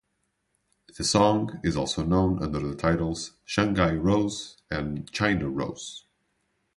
The 0.97 1.03
song 1.03 1.59
is 1.63 1.75
also 1.75 2.01
known 2.03 2.41
under 2.41 2.59
the 2.59 2.73
titles 2.75 3.33
"Shanghai 3.45 3.93
Rose" 3.93 4.57
and 4.71 5.07
"China 5.11 5.47
Rose. 5.47 6.07